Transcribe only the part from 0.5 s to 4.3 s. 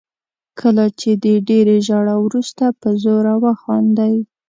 کله چې د ډېرې ژړا وروسته په زوره وخاندئ.